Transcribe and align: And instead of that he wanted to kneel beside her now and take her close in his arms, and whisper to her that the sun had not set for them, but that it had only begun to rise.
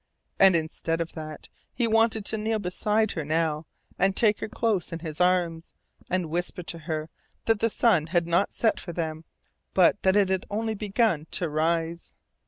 And 0.39 0.55
instead 0.55 0.99
of 0.99 1.13
that 1.13 1.47
he 1.75 1.85
wanted 1.85 2.25
to 2.25 2.37
kneel 2.39 2.57
beside 2.57 3.11
her 3.11 3.23
now 3.23 3.67
and 3.99 4.15
take 4.17 4.39
her 4.39 4.49
close 4.49 4.91
in 4.91 4.97
his 4.97 5.21
arms, 5.21 5.73
and 6.09 6.31
whisper 6.31 6.63
to 6.63 6.79
her 6.79 7.11
that 7.45 7.59
the 7.59 7.69
sun 7.69 8.07
had 8.07 8.25
not 8.25 8.51
set 8.51 8.79
for 8.79 8.93
them, 8.93 9.25
but 9.75 10.01
that 10.01 10.15
it 10.15 10.29
had 10.29 10.47
only 10.49 10.73
begun 10.73 11.27
to 11.33 11.47
rise. 11.47 12.15